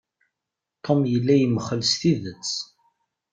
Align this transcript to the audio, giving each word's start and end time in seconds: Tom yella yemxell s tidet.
Tom 0.83 0.99
yella 1.11 1.35
yemxell 1.37 1.81
s 1.91 1.93
tidet. 1.99 2.49